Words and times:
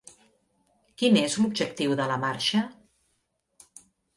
Quin 1.01 1.19
és 1.23 1.35
l’objectiu 1.43 1.93
de 2.01 2.09
la 2.13 2.17
marxa? 2.27 2.65